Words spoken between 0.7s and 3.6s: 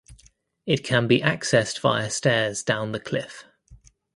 can be accessed via stairs down the cliff.